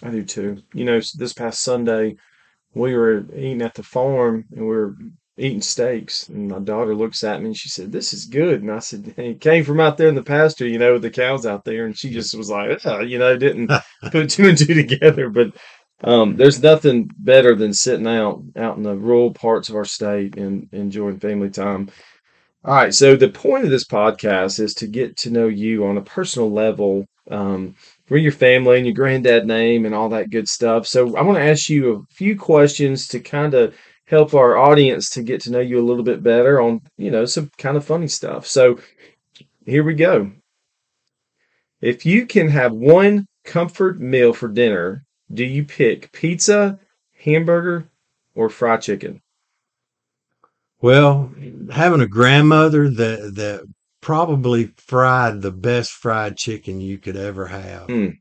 I 0.03 0.11
do 0.11 0.25
too. 0.25 0.63
You 0.75 0.85
know, 0.85 1.01
this 1.15 1.33
past 1.33 1.63
Sunday 1.63 2.17
we 2.75 2.95
were 2.95 3.25
eating 3.35 3.63
at 3.63 3.75
the 3.75 3.83
farm 3.83 4.45
and 4.53 4.63
we 4.63 4.67
were 4.67 4.97
eating 5.37 5.63
steaks, 5.63 6.29
and 6.29 6.49
my 6.49 6.61
daughter 6.61 6.95
looks 6.95 7.25
at 7.25 7.41
me 7.41 7.47
and 7.47 7.57
she 7.57 7.69
said, 7.69 7.93
"This 7.93 8.13
is 8.13 8.27
good." 8.27 8.63
And 8.63 8.71
I 8.71 8.79
said, 8.79 9.15
"It 9.19 9.41
came 9.41 9.65
from 9.65 9.81
out 9.81 9.97
there 9.97 10.09
in 10.09 10.15
the 10.15 10.23
pasture, 10.23 10.67
you 10.67 10.79
know, 10.79 10.95
with 10.95 11.03
the 11.03 11.11
cows 11.11 11.47
out 11.47 11.65
there." 11.65 11.87
And 11.87 11.97
she 11.97 12.11
just 12.11 12.37
was 12.37 12.51
like, 12.51 12.85
oh, 12.87 13.01
you 13.01 13.19
know, 13.19 13.37
didn't 13.37 13.71
put 14.13 14.31
two 14.31 14.49
and 14.49 14.59
two 14.59 14.75
together, 14.75 15.31
but 15.31 15.53
um, 16.03 16.37
there's 16.37 16.63
nothing 16.63 17.11
better 17.19 17.55
than 17.55 17.73
sitting 17.73 18.07
out 18.07 18.43
out 18.57 18.77
in 18.77 18.83
the 18.83 18.97
rural 18.97 19.33
parts 19.33 19.69
of 19.69 19.77
our 19.77 19.85
state 19.85 20.37
and 20.37 20.69
enjoying 20.73 21.19
family 21.19 21.51
time. 21.51 21.91
All 22.65 22.75
right, 22.75 22.95
so 22.95 23.15
the 23.15 23.29
point 23.29 23.65
of 23.65 23.71
this 23.71 23.85
podcast 23.87 24.59
is 24.59 24.75
to 24.75 24.87
get 24.87 25.19
to 25.19 25.31
know 25.31 25.49
you 25.49 25.87
on 25.87 25.99
a 25.99 26.03
personal 26.03 26.51
level, 26.51 27.07
um, 27.31 27.75
for 28.07 28.17
your 28.17 28.33
family 28.33 28.77
and 28.77 28.87
your 28.87 28.95
granddad 28.95 29.47
name 29.47 29.87
and 29.87 29.95
all 29.95 30.09
that 30.11 30.31
good 30.31 30.49
stuff. 30.49 30.87
So 30.87 31.17
I 31.17 31.23
want 31.23 31.39
to 31.39 31.45
ask 31.45 31.69
you 31.69 31.93
a 31.93 32.15
few 32.15 32.39
questions 32.39 33.09
to 33.09 33.21
kind 33.21 33.55
of 33.55 33.75
help 34.07 34.35
our 34.35 34.57
audience 34.57 35.09
to 35.11 35.23
get 35.23 35.41
to 35.43 35.51
know 35.51 35.61
you 35.61 35.81
a 35.81 35.87
little 35.87 36.05
bit 36.05 36.23
better 36.23 36.61
on, 36.61 36.81
you 36.99 37.11
know, 37.11 37.25
some 37.25 37.51
kind 37.59 37.77
of 37.77 37.85
funny 37.85 38.09
stuff. 38.09 38.47
So 38.47 38.79
here 39.65 39.83
we 39.83 39.95
go. 39.95 40.31
If 41.81 42.05
you 42.07 42.27
can 42.27 42.49
have 42.49 42.73
one 42.73 43.27
comfort 43.45 44.01
meal 44.01 44.33
for 44.33 44.49
dinner 44.49 45.05
do 45.33 45.45
you 45.45 45.65
pick 45.65 46.13
pizza, 46.13 46.79
hamburger, 47.19 47.89
or 48.35 48.49
fried 48.49 48.83
chicken? 48.83 49.21
Well, 50.81 51.33
having 51.73 52.03
a 52.03 52.07
grandmother 52.07 52.91
that 52.91 53.35
that 53.37 53.74
probably 54.05 54.67
fried 54.77 55.41
the 55.41 55.51
best 55.51 55.91
fried 55.91 56.37
chicken 56.37 56.81
you 56.81 56.99
could 56.99 57.17
ever 57.17 57.47
have. 57.47 57.89
Mm. 57.89 58.19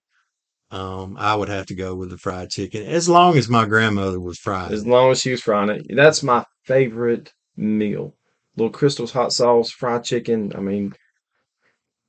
Um, 0.71 1.18
I 1.19 1.35
would 1.35 1.50
have 1.50 1.68
to 1.68 1.75
go 1.75 1.94
with 1.94 2.09
the 2.09 2.18
fried 2.18 2.50
chicken 2.50 2.83
as 2.83 3.07
long 3.07 3.38
as 3.38 3.47
my 3.47 3.65
grandmother 3.65 4.19
was 4.19 4.39
frying. 4.39 4.74
As 4.74 4.88
long 4.88 5.12
as 5.12 5.22
she 5.22 5.31
was 5.31 5.41
frying 5.41 5.69
it, 5.69 5.86
that's 5.96 6.24
my 6.24 6.46
favorite 6.63 7.31
meal. 7.55 8.15
Little 8.55 8.72
Crystal's 8.72 9.12
hot 9.12 9.34
sauce, 9.34 9.69
fried 9.69 10.03
chicken. 10.03 10.53
I 10.55 10.62
mean, 10.62 10.96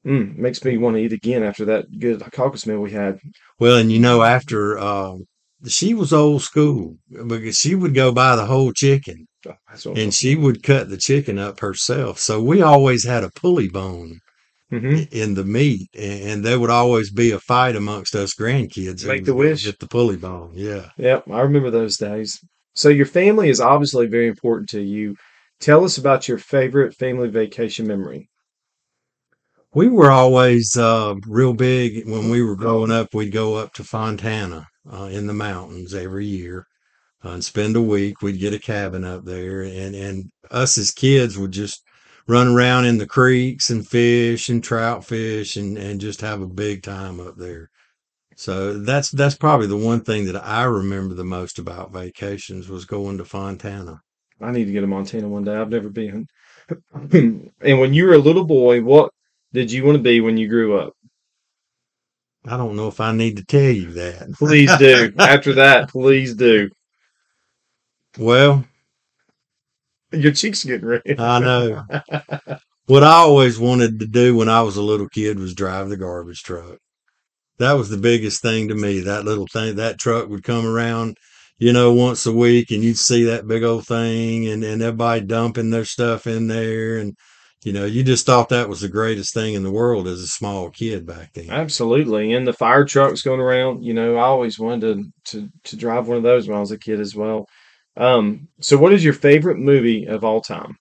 Mm, 0.06 0.36
makes 0.36 0.62
me 0.62 0.76
want 0.76 0.96
to 0.96 1.02
eat 1.02 1.14
again 1.14 1.42
after 1.42 1.64
that 1.64 1.86
good 1.98 2.20
caucus 2.32 2.66
meal 2.66 2.80
we 2.80 2.90
had. 2.90 3.18
Well, 3.58 3.78
and 3.78 3.90
you 3.90 3.98
know, 3.98 4.22
after 4.22 4.78
um, 4.78 5.24
she 5.68 5.94
was 5.94 6.12
old 6.12 6.42
school 6.42 6.96
because 7.26 7.58
she 7.58 7.74
would 7.74 7.94
go 7.94 8.12
buy 8.12 8.36
the 8.36 8.46
whole 8.46 8.72
chicken 8.72 9.26
oh, 9.46 9.94
and 9.94 10.12
she 10.12 10.36
would 10.36 10.62
cut 10.62 10.88
the 10.88 10.96
chicken 10.96 11.38
up 11.38 11.60
herself. 11.60 12.18
So 12.18 12.42
we 12.42 12.62
always 12.62 13.04
had 13.04 13.24
a 13.24 13.30
pulley 13.30 13.68
bone 13.68 14.20
mm-hmm. 14.72 15.04
in 15.10 15.34
the 15.34 15.44
meat, 15.44 15.88
and 15.98 16.44
there 16.44 16.58
would 16.60 16.70
always 16.70 17.10
be 17.10 17.30
a 17.30 17.38
fight 17.38 17.76
amongst 17.76 18.14
us 18.14 18.34
grandkids. 18.34 19.06
Make 19.06 19.24
the 19.24 19.34
wish. 19.34 19.64
Get 19.64 19.78
the 19.78 19.88
pulley 19.88 20.16
bone. 20.16 20.52
Yeah. 20.54 20.88
Yep. 20.98 21.30
I 21.30 21.40
remember 21.40 21.70
those 21.70 21.96
days. 21.96 22.38
So 22.74 22.88
your 22.88 23.06
family 23.06 23.48
is 23.48 23.60
obviously 23.60 24.06
very 24.06 24.26
important 24.26 24.68
to 24.70 24.80
you. 24.80 25.16
Tell 25.60 25.84
us 25.84 25.96
about 25.96 26.28
your 26.28 26.38
favorite 26.38 26.94
family 26.94 27.28
vacation 27.28 27.86
memory. 27.86 28.28
We 29.72 29.88
were 29.88 30.10
always 30.10 30.76
uh, 30.76 31.14
real 31.26 31.52
big 31.52 32.08
when 32.08 32.30
we 32.30 32.42
were 32.42 32.56
growing 32.56 32.92
up. 32.92 33.14
We'd 33.14 33.30
go 33.30 33.54
up 33.56 33.72
to 33.74 33.84
Fontana 33.84 34.66
uh, 34.92 35.04
in 35.04 35.26
the 35.26 35.34
mountains 35.34 35.94
every 35.94 36.26
year 36.26 36.66
uh, 37.24 37.30
and 37.30 37.44
spend 37.44 37.76
a 37.76 37.82
week. 37.82 38.22
We'd 38.22 38.40
get 38.40 38.54
a 38.54 38.58
cabin 38.58 39.04
up 39.04 39.24
there, 39.24 39.62
and 39.62 39.94
and 39.94 40.30
us 40.50 40.78
as 40.78 40.90
kids 40.90 41.38
would 41.38 41.52
just 41.52 41.82
run 42.26 42.48
around 42.48 42.86
in 42.86 42.98
the 42.98 43.06
creeks 43.06 43.70
and 43.70 43.86
fish 43.86 44.48
and 44.48 44.62
trout 44.62 45.04
fish 45.04 45.56
and 45.56 45.76
and 45.78 46.00
just 46.00 46.20
have 46.20 46.42
a 46.42 46.46
big 46.46 46.82
time 46.82 47.20
up 47.20 47.36
there. 47.36 47.70
So 48.36 48.78
that's 48.78 49.10
that's 49.10 49.36
probably 49.36 49.66
the 49.66 49.76
one 49.76 50.02
thing 50.02 50.26
that 50.26 50.44
I 50.44 50.64
remember 50.64 51.14
the 51.14 51.24
most 51.24 51.58
about 51.58 51.92
vacations 51.92 52.68
was 52.68 52.84
going 52.84 53.18
to 53.18 53.24
Fontana. 53.24 54.00
I 54.40 54.50
need 54.50 54.64
to 54.64 54.72
get 54.72 54.80
to 54.80 54.86
Montana 54.86 55.28
one 55.28 55.44
day. 55.44 55.54
I've 55.54 55.70
never 55.70 55.88
been. 55.88 56.26
and 57.12 57.52
when 57.60 57.94
you 57.94 58.06
were 58.06 58.14
a 58.14 58.18
little 58.18 58.44
boy, 58.44 58.82
what 58.82 59.12
did 59.52 59.70
you 59.70 59.84
want 59.84 59.96
to 59.96 60.02
be 60.02 60.20
when 60.20 60.36
you 60.36 60.48
grew 60.48 60.76
up? 60.76 60.93
I 62.46 62.56
don't 62.56 62.76
know 62.76 62.88
if 62.88 63.00
I 63.00 63.12
need 63.12 63.38
to 63.38 63.44
tell 63.44 63.62
you 63.62 63.92
that. 63.92 64.32
please 64.38 64.76
do. 64.78 65.12
After 65.18 65.54
that, 65.54 65.88
please 65.88 66.34
do. 66.34 66.70
Well, 68.18 68.64
your 70.12 70.32
cheeks 70.32 70.64
getting 70.64 70.86
red. 70.86 71.02
I 71.18 71.38
know. 71.40 71.84
what 72.86 73.02
I 73.02 73.14
always 73.14 73.58
wanted 73.58 73.98
to 74.00 74.06
do 74.06 74.36
when 74.36 74.48
I 74.48 74.62
was 74.62 74.76
a 74.76 74.82
little 74.82 75.08
kid 75.08 75.38
was 75.38 75.54
drive 75.54 75.88
the 75.88 75.96
garbage 75.96 76.42
truck. 76.42 76.78
that 77.58 77.72
was 77.72 77.88
the 77.88 77.96
biggest 77.96 78.42
thing 78.42 78.68
to 78.68 78.74
me. 78.74 79.00
That 79.00 79.24
little 79.24 79.46
thing, 79.46 79.76
that 79.76 79.98
truck 79.98 80.28
would 80.28 80.44
come 80.44 80.66
around, 80.66 81.16
you 81.58 81.72
know, 81.72 81.92
once 81.92 82.26
a 82.26 82.32
week, 82.32 82.70
and 82.70 82.84
you'd 82.84 82.98
see 82.98 83.24
that 83.24 83.48
big 83.48 83.64
old 83.64 83.86
thing, 83.86 84.48
and 84.48 84.62
and 84.62 84.82
everybody 84.82 85.22
dumping 85.22 85.70
their 85.70 85.84
stuff 85.86 86.26
in 86.26 86.46
there, 86.46 86.98
and 86.98 87.16
you 87.64 87.72
know, 87.72 87.86
you 87.86 88.04
just 88.04 88.26
thought 88.26 88.50
that 88.50 88.68
was 88.68 88.82
the 88.82 88.88
greatest 88.90 89.32
thing 89.32 89.54
in 89.54 89.62
the 89.62 89.70
world 89.70 90.06
as 90.06 90.20
a 90.20 90.28
small 90.28 90.70
kid 90.70 91.06
back 91.06 91.32
then. 91.32 91.50
Absolutely, 91.50 92.34
and 92.34 92.46
the 92.46 92.52
fire 92.52 92.84
trucks 92.84 93.22
going 93.22 93.40
around. 93.40 93.82
You 93.82 93.94
know, 93.94 94.16
I 94.16 94.24
always 94.24 94.58
wanted 94.58 94.80
to 94.82 95.04
to, 95.32 95.48
to 95.64 95.76
drive 95.76 96.06
one 96.06 96.18
of 96.18 96.22
those 96.22 96.46
when 96.46 96.58
I 96.58 96.60
was 96.60 96.72
a 96.72 96.78
kid 96.78 97.00
as 97.00 97.16
well. 97.16 97.46
Um, 97.96 98.48
so, 98.60 98.76
what 98.76 98.92
is 98.92 99.02
your 99.02 99.14
favorite 99.14 99.58
movie 99.58 100.06
of 100.06 100.24
all 100.24 100.42
time? 100.42 100.76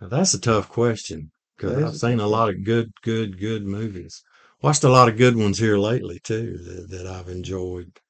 Now, 0.00 0.08
that's 0.08 0.32
a 0.32 0.40
tough 0.40 0.70
question 0.70 1.30
because 1.56 1.82
I've 1.82 1.96
seen 1.96 2.20
a 2.20 2.26
lot 2.26 2.48
of 2.48 2.64
good, 2.64 2.90
good, 3.02 3.38
good 3.38 3.66
movies. 3.66 4.22
Watched 4.62 4.84
a 4.84 4.88
lot 4.88 5.08
of 5.08 5.18
good 5.18 5.36
ones 5.36 5.58
here 5.58 5.76
lately 5.76 6.20
too 6.24 6.56
that, 6.58 6.88
that 6.90 7.06
I've 7.06 7.28
enjoyed. 7.28 8.00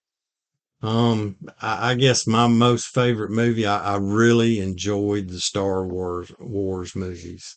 Um, 0.82 1.36
I, 1.60 1.92
I 1.92 1.94
guess 1.94 2.26
my 2.26 2.46
most 2.46 2.86
favorite 2.88 3.30
movie, 3.30 3.66
I, 3.66 3.94
I 3.94 3.96
really 3.96 4.60
enjoyed 4.60 5.28
the 5.28 5.40
Star 5.40 5.86
Wars 5.86 6.32
Wars 6.38 6.94
movies. 6.94 7.56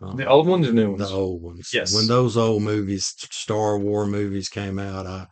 The 0.00 0.06
Um, 0.06 0.28
old 0.28 0.46
ones 0.46 0.66
or 0.68 0.72
new 0.72 0.90
ones? 0.92 1.08
the 1.08 1.14
old 1.14 1.42
ones. 1.42 1.70
Yes. 1.72 1.94
When 1.94 2.06
those 2.06 2.36
old 2.36 2.62
movies, 2.62 3.14
Star 3.30 3.78
War 3.78 4.06
movies 4.06 4.48
came 4.48 4.78
out, 4.78 5.06
I, 5.06 5.26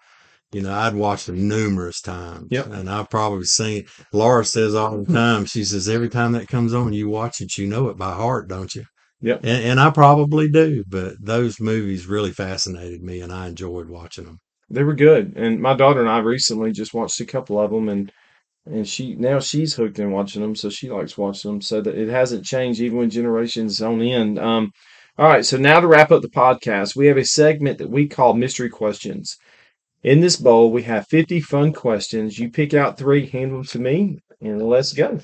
you 0.52 0.62
know, 0.62 0.72
I'd 0.72 0.94
watched 0.94 1.26
them 1.26 1.48
numerous 1.48 2.00
times. 2.00 2.48
Yep. 2.50 2.66
And 2.72 2.88
I've 2.90 3.10
probably 3.10 3.44
seen, 3.44 3.86
Laura 4.12 4.44
says 4.44 4.74
all 4.74 5.02
the 5.02 5.12
time, 5.12 5.44
she 5.46 5.64
says, 5.64 5.88
every 5.88 6.08
time 6.08 6.32
that 6.32 6.48
comes 6.48 6.72
on, 6.74 6.92
you 6.92 7.08
watch 7.08 7.40
it, 7.40 7.58
you 7.58 7.66
know 7.66 7.88
it 7.88 7.96
by 7.98 8.12
heart, 8.12 8.48
don't 8.48 8.74
you? 8.74 8.84
Yep. 9.20 9.40
And, 9.42 9.64
and 9.64 9.80
I 9.80 9.90
probably 9.90 10.48
do, 10.48 10.84
but 10.88 11.14
those 11.20 11.60
movies 11.60 12.06
really 12.06 12.30
fascinated 12.32 13.02
me 13.02 13.20
and 13.20 13.32
I 13.32 13.48
enjoyed 13.48 13.88
watching 13.88 14.24
them. 14.26 14.38
They 14.70 14.82
were 14.82 14.94
good, 14.94 15.34
and 15.36 15.60
my 15.60 15.74
daughter 15.74 16.00
and 16.00 16.08
I 16.08 16.18
recently 16.18 16.72
just 16.72 16.94
watched 16.94 17.20
a 17.20 17.26
couple 17.26 17.58
of 17.60 17.70
them, 17.70 17.88
and 17.88 18.12
and 18.66 18.86
she 18.88 19.14
now 19.14 19.40
she's 19.40 19.74
hooked 19.74 19.98
in 19.98 20.10
watching 20.12 20.42
them, 20.42 20.54
so 20.56 20.70
she 20.70 20.90
likes 20.90 21.16
watching 21.18 21.50
them. 21.50 21.60
So 21.62 21.80
that 21.80 21.96
it 21.96 22.08
hasn't 22.08 22.44
changed 22.44 22.80
even 22.80 22.98
when 22.98 23.10
generations 23.10 23.80
on 23.82 24.00
end. 24.02 24.38
Um, 24.38 24.72
all 25.18 25.26
right, 25.28 25.44
so 25.44 25.56
now 25.56 25.80
to 25.80 25.86
wrap 25.88 26.12
up 26.12 26.22
the 26.22 26.28
podcast, 26.28 26.94
we 26.96 27.06
have 27.06 27.16
a 27.16 27.24
segment 27.24 27.78
that 27.78 27.90
we 27.90 28.06
call 28.08 28.34
mystery 28.34 28.68
questions. 28.70 29.36
In 30.02 30.20
this 30.20 30.36
bowl, 30.36 30.70
we 30.72 30.82
have 30.84 31.08
50 31.08 31.40
fun 31.40 31.72
questions. 31.72 32.38
You 32.38 32.50
pick 32.50 32.74
out 32.74 32.98
three, 32.98 33.26
hand 33.26 33.52
them 33.52 33.64
to 33.64 33.78
me, 33.80 34.18
and 34.40 34.62
let's 34.62 34.92
go. 34.92 35.20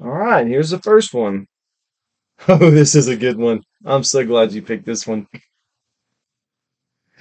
All 0.00 0.10
right, 0.10 0.46
here's 0.46 0.70
the 0.70 0.78
first 0.80 1.14
one. 1.14 1.46
Oh, 2.48 2.70
this 2.70 2.94
is 2.94 3.08
a 3.08 3.16
good 3.16 3.36
one. 3.36 3.62
I'm 3.84 4.04
so 4.04 4.24
glad 4.24 4.52
you 4.52 4.62
picked 4.62 4.86
this 4.86 5.06
one. 5.06 5.26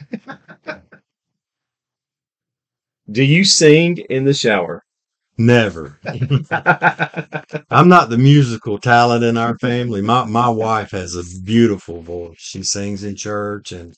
Do 3.12 3.24
you 3.24 3.46
sing 3.46 3.98
in 4.10 4.26
the 4.26 4.34
shower? 4.34 4.84
Never. 5.38 6.00
I'm 7.70 7.88
not 7.88 8.10
the 8.10 8.18
musical 8.18 8.80
talent 8.80 9.24
in 9.24 9.38
our 9.38 9.58
family. 9.60 10.02
My 10.02 10.26
my 10.26 10.50
wife 10.50 10.92
has 10.92 11.16
a 11.16 11.24
beautiful 11.44 12.02
voice. 12.02 12.38
She 12.40 12.64
sings 12.64 13.04
in 13.04 13.16
church 13.16 13.72
and 13.72 13.96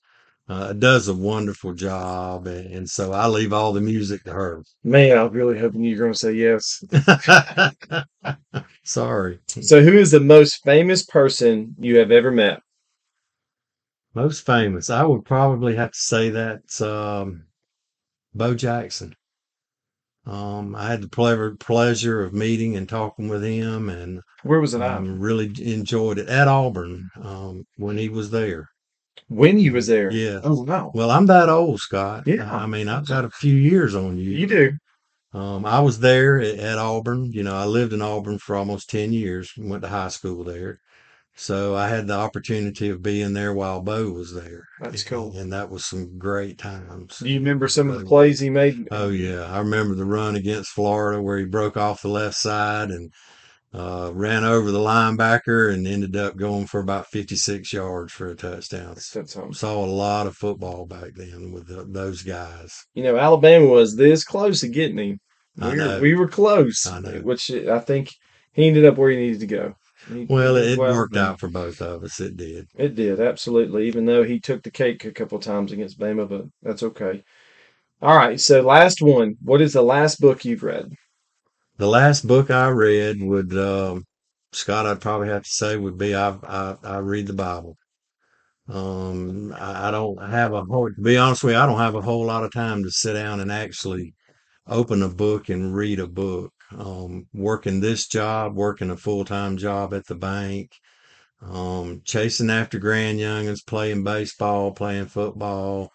uh, 0.49 0.73
does 0.73 1.07
a 1.07 1.13
wonderful 1.13 1.73
job, 1.73 2.47
and, 2.47 2.73
and 2.73 2.89
so 2.89 3.13
I 3.13 3.27
leave 3.27 3.53
all 3.53 3.71
the 3.71 3.81
music 3.81 4.23
to 4.23 4.33
her. 4.33 4.63
Man, 4.83 5.17
I'm 5.17 5.31
really 5.31 5.57
hoping 5.59 5.83
you're 5.83 5.99
going 5.99 6.11
to 6.11 6.17
say 6.17 6.33
yes. 6.33 6.83
Sorry. 8.83 9.39
So, 9.47 9.81
who 9.81 9.93
is 9.93 10.11
the 10.11 10.19
most 10.19 10.63
famous 10.63 11.05
person 11.05 11.75
you 11.79 11.97
have 11.99 12.11
ever 12.11 12.31
met? 12.31 12.61
Most 14.13 14.45
famous. 14.45 14.89
I 14.91 15.03
would 15.03 15.25
probably 15.25 15.75
have 15.75 15.91
to 15.93 15.97
say 15.99 16.29
that's 16.29 16.79
um, 16.79 17.45
Bo 18.33 18.55
Jackson. 18.55 19.15
Um, 20.25 20.75
I 20.75 20.87
had 20.91 21.01
the 21.01 21.07
pleasure 21.09 21.55
pleasure 21.55 22.21
of 22.23 22.33
meeting 22.33 22.75
and 22.75 22.87
talking 22.87 23.27
with 23.29 23.43
him, 23.43 23.89
and 23.89 24.21
Where 24.43 24.59
was 24.61 24.73
it 24.73 24.81
at? 24.81 24.97
um, 24.97 25.19
really 25.19 25.51
enjoyed 25.59 26.19
it 26.19 26.29
at 26.29 26.47
Auburn 26.47 27.09
um, 27.21 27.65
when 27.77 27.97
he 27.97 28.09
was 28.09 28.29
there. 28.31 28.67
when 29.29 29.59
you 29.59 29.73
was 29.73 29.87
there? 29.87 30.11
Yeah. 30.11 30.41
Oh, 30.43 30.63
wow. 30.63 30.91
Well, 30.93 31.11
I'm 31.11 31.27
that 31.27 31.49
old, 31.49 31.79
Scott. 31.79 32.23
Yeah. 32.27 32.51
I 32.53 32.65
mean, 32.67 32.87
I've 32.89 33.07
got 33.07 33.25
a 33.25 33.29
few 33.31 33.55
years 33.55 33.95
on 33.95 34.17
you. 34.17 34.31
You 34.31 34.47
do. 34.47 34.73
Um, 35.33 35.65
I 35.65 35.79
was 35.81 35.99
there 35.99 36.39
at, 36.41 36.55
at 36.59 36.77
Auburn. 36.79 37.31
You 37.31 37.43
know, 37.43 37.55
I 37.55 37.65
lived 37.65 37.93
in 37.93 38.01
Auburn 38.01 38.39
for 38.39 38.55
almost 38.55 38.89
10 38.89 39.13
years, 39.13 39.53
went 39.57 39.83
to 39.83 39.89
high 39.89 40.09
school 40.09 40.43
there. 40.43 40.79
So 41.39 41.73
I 41.73 41.87
had 41.87 42.05
the 42.05 42.15
opportunity 42.15 42.89
of 42.89 43.01
being 43.01 43.31
there 43.31 43.53
while 43.53 43.81
Bo 43.81 44.11
was 44.11 44.33
there. 44.33 44.67
That's 44.81 45.05
cool. 45.05 45.37
And 45.37 45.53
that 45.53 45.69
was 45.69 45.85
some 45.85 46.17
great 46.17 46.57
times. 46.57 47.19
Do 47.19 47.29
you 47.29 47.39
remember 47.39 47.69
some 47.69 47.89
of 47.89 47.97
the 47.97 48.05
plays 48.05 48.41
he 48.41 48.49
made? 48.49 48.89
Oh, 48.91 49.07
yeah. 49.07 49.45
I 49.45 49.59
remember 49.59 49.95
the 49.95 50.03
run 50.03 50.35
against 50.35 50.71
Florida 50.71 51.21
where 51.21 51.37
he 51.37 51.45
broke 51.45 51.77
off 51.77 52.01
the 52.01 52.09
left 52.09 52.35
side 52.35 52.91
and 52.91 53.13
uh, 53.73 54.11
ran 54.13 54.43
over 54.43 54.69
the 54.69 54.79
linebacker 54.79 55.73
and 55.73 55.87
ended 55.87 56.17
up 56.17 56.35
going 56.35 56.67
for 56.67 56.81
about 56.81 57.07
56 57.07 57.71
yards 57.71 58.11
for 58.11 58.27
a 58.27 58.35
touchdown. 58.35 58.97
Saw 58.97 59.85
a 59.85 59.85
lot 59.85 60.27
of 60.27 60.35
football 60.35 60.85
back 60.85 61.11
then 61.15 61.53
with 61.53 61.67
the, 61.67 61.85
those 61.85 62.21
guys. 62.21 62.85
You 62.95 63.03
know, 63.03 63.17
Alabama 63.17 63.67
was 63.67 63.95
this 63.95 64.25
close 64.25 64.59
to 64.59 64.67
getting 64.67 64.97
him. 64.97 65.19
I 65.61 65.71
We 65.71 65.77
were, 65.77 65.99
we 66.01 66.15
were 66.15 66.27
close, 66.27 66.85
I 66.85 66.99
know. 66.99 67.21
which 67.21 67.49
I 67.49 67.79
think 67.79 68.11
he 68.51 68.67
ended 68.67 68.83
up 68.83 68.97
where 68.97 69.11
he 69.11 69.15
needed 69.15 69.39
to 69.39 69.47
go. 69.47 69.75
He- 70.07 70.25
Well, 70.29 70.55
it, 70.55 70.77
worked 70.77 71.17
out 71.17 71.39
for 71.39 71.49
both 71.49 71.81
of 71.81 72.03
us. 72.03 72.19
It 72.19 72.37
did. 72.37 72.67
It 72.75 72.95
did, 72.95 73.19
absolutely. 73.19 73.87
Even 73.87 74.05
though 74.05 74.23
he 74.23 74.39
took 74.39 74.63
the 74.63 74.71
cake 74.71 75.05
a 75.05 75.11
couple 75.11 75.39
times 75.39 75.71
against 75.71 75.99
Bama, 75.99 76.27
but 76.27 76.45
that's 76.61 76.83
okay. 76.83 77.23
All 78.01 78.15
right, 78.15 78.39
so 78.39 78.61
last 78.61 79.01
one. 79.01 79.35
What 79.43 79.61
is 79.61 79.73
the 79.73 79.81
last 79.81 80.21
book 80.21 80.45
you've 80.45 80.63
read? 80.63 80.91
The 81.77 81.87
last 81.87 82.27
book 82.27 82.51
I 82.51 82.69
read 82.69 83.21
would, 83.21 83.57
um, 83.57 84.05
Scott, 84.51 84.85
I'd 84.85 85.01
probably 85.01 85.29
have 85.29 85.43
to 85.43 85.49
say 85.49 85.77
would 85.77 85.97
be 85.97 86.13
I, 86.15 86.29
I, 86.43 86.77
I 86.83 86.97
read 86.99 87.27
the 87.27 87.33
Bible. 87.33 87.77
Um, 88.67 89.53
I, 89.53 89.87
I 89.87 89.91
don't 89.91 90.17
have 90.29 90.53
a 90.53 90.63
whole, 90.63 90.89
to 90.93 91.01
be 91.01 91.17
honest 91.17 91.43
with 91.43 91.53
you, 91.55 91.59
I 91.59 91.65
don't 91.65 91.79
have 91.79 91.95
a 91.95 92.01
whole 92.01 92.25
lot 92.25 92.43
of 92.43 92.51
time 92.53 92.83
to 92.83 92.91
sit 92.91 93.13
down 93.13 93.39
and 93.39 93.51
actually 93.51 94.13
open 94.67 95.03
a 95.03 95.09
book 95.09 95.49
and 95.49 95.75
read 95.75 95.99
a 95.99 96.07
book. 96.07 96.53
Um, 96.77 97.27
working 97.33 97.79
this 97.79 98.07
job, 98.07 98.55
working 98.55 98.91
a 98.91 98.97
full-time 98.97 99.57
job 99.57 99.93
at 99.93 100.05
the 100.05 100.13
bank, 100.13 100.71
um, 101.41 102.01
chasing 102.05 102.51
after 102.51 102.77
grand 102.77 103.19
youngins, 103.19 103.65
playing 103.65 104.03
baseball, 104.03 104.71
playing 104.71 105.07
football, 105.07 105.91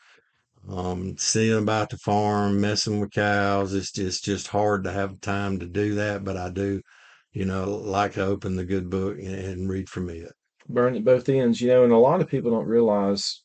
um, 0.69 1.16
seeing 1.16 1.59
about 1.59 1.90
the 1.90 1.99
farm, 1.99 2.61
messing 2.61 2.99
with 2.99 3.12
cows. 3.12 3.73
It's 3.73 3.93
just, 3.93 4.25
just 4.25 4.49
hard 4.49 4.85
to 4.85 4.93
have 4.93 5.21
time 5.21 5.61
to 5.61 5.66
do 5.66 5.95
that, 5.95 6.25
but 6.25 6.37
I 6.37 6.50
do, 6.50 6.83
you 7.33 7.45
know, 7.45 7.71
like 7.71 8.14
to 8.14 8.25
open 8.25 8.57
the 8.57 8.64
good 8.64 8.90
book 8.90 9.16
and, 9.19 9.35
and 9.35 9.71
read 9.71 9.88
from 9.88 10.11
it. 10.11 10.33
Burn 10.69 10.97
at 10.97 11.04
both 11.04 11.28
ends, 11.28 11.61
you 11.61 11.69
know, 11.69 11.85
and 11.85 11.93
a 11.93 11.99
lot 11.99 12.21
of 12.21 12.28
people 12.28 12.50
don't 12.50 12.66
realize 12.66 13.43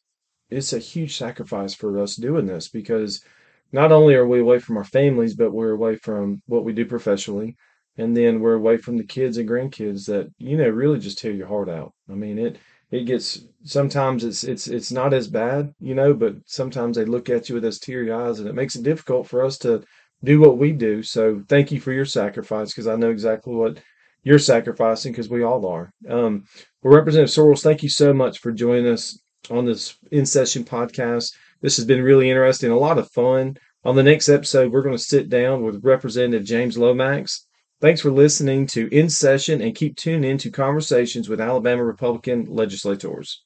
it's 0.50 0.74
a 0.74 0.80
huge 0.80 1.16
sacrifice 1.18 1.76
for 1.76 2.00
us 2.00 2.16
doing 2.16 2.48
this 2.48 2.70
because 2.70 3.24
not 3.72 3.92
only 3.92 4.16
are 4.16 4.28
we 4.28 4.40
away 4.40 4.60
from 4.60 4.78
our 4.78 4.84
families, 4.84 5.36
but 5.36 5.52
we're 5.52 5.72
away 5.72 5.96
from 5.96 6.42
what 6.48 6.64
we 6.64 6.74
do 6.74 6.86
professionally. 6.86 7.56
And 7.98 8.16
then 8.16 8.40
we're 8.40 8.54
away 8.54 8.78
from 8.78 8.98
the 8.98 9.04
kids 9.04 9.38
and 9.38 9.48
grandkids 9.48 10.06
that, 10.06 10.32
you 10.38 10.58
know, 10.58 10.70
really 10.70 11.00
just 11.00 11.20
tear 11.20 11.34
your 11.34 11.48
heart 11.48 11.70
out. 11.70 11.94
I 12.10 12.14
mean, 12.14 12.40
it 12.40 12.58
it 12.92 13.06
gets 13.06 13.44
sometimes 13.64 14.24
it's 14.24 14.44
it's 14.44 14.68
it's 14.68 14.92
not 14.92 15.14
as 15.14 15.28
bad, 15.28 15.74
you 15.80 15.94
know, 15.94 16.14
but 16.14 16.36
sometimes 16.46 16.98
they 16.98 17.06
look 17.06 17.30
at 17.30 17.50
you 17.50 17.56
with 17.56 17.64
those 17.64 17.80
teary 17.80 18.12
eyes 18.12 18.40
and 18.40 18.48
it 18.48 18.56
makes 18.56 18.76
it 18.76 18.84
difficult 18.84 19.28
for 19.28 19.44
us 19.44 19.58
to 19.60 19.84
do 20.24 20.40
what 20.40 20.58
we 20.58 20.72
do. 20.72 21.04
So 21.04 21.44
thank 21.48 21.72
you 21.72 21.80
for 21.80 21.92
your 21.92 22.06
sacrifice 22.06 22.70
because 22.70 22.88
I 22.88 22.96
know 22.96 23.12
exactly 23.12 23.54
what 23.54 23.80
you're 24.24 24.40
sacrificing 24.40 25.12
because 25.12 25.30
we 25.30 25.44
all 25.44 25.66
are. 25.68 25.92
Um, 26.10 26.46
well, 26.82 26.96
Representative 26.96 27.34
Sorrells, 27.34 27.62
thank 27.62 27.84
you 27.84 27.90
so 27.90 28.14
much 28.14 28.40
for 28.40 28.52
joining 28.52 28.88
us 28.88 29.20
on 29.50 29.66
this 29.66 29.98
in 30.12 30.26
session 30.26 30.64
podcast. 30.64 31.34
This 31.62 31.76
has 31.78 31.86
been 31.86 32.04
really 32.04 32.30
interesting, 32.30 32.72
a 32.72 32.78
lot 32.78 32.98
of 32.98 33.12
fun. 33.12 33.58
On 33.84 33.96
the 33.96 34.04
next 34.04 34.30
episode, 34.30 34.72
we're 34.72 34.82
going 34.82 34.96
to 34.96 35.04
sit 35.04 35.30
down 35.30 35.64
with 35.64 35.84
Representative 35.84 36.46
James 36.46 36.78
Lomax. 36.78 37.46
Thanks 37.82 38.02
for 38.02 38.12
listening 38.12 38.66
to 38.68 38.94
In 38.94 39.10
Session 39.10 39.62
and 39.62 39.76
keep 39.76 39.96
tuned 39.96 40.26
in 40.26 40.38
to 40.40 40.52
conversations 40.52 41.30
with 41.30 41.40
Alabama 41.40 41.84
Republican 41.84 42.46
legislators. 42.50 43.44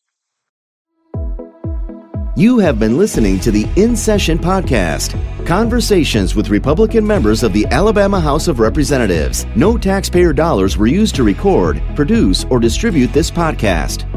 You 2.36 2.58
have 2.58 2.80
been 2.80 2.98
listening 2.98 3.40
to 3.42 3.52
the 3.52 3.70
In 3.76 3.96
Session 3.96 4.40
podcast. 4.40 5.16
Conversations 5.46 6.36
with 6.36 6.50
Republican 6.50 7.06
members 7.06 7.44
of 7.44 7.54
the 7.54 7.68
Alabama 7.68 8.20
House 8.20 8.48
of 8.48 8.60
Representatives. 8.60 9.46
No 9.56 9.78
taxpayer 9.78 10.34
dollars 10.34 10.76
were 10.76 10.88
used 10.88 11.14
to 11.16 11.24
record, 11.24 11.80
produce, 11.96 12.44
or 12.46 12.60
distribute 12.60 13.14
this 13.14 13.30
podcast. 13.30 14.10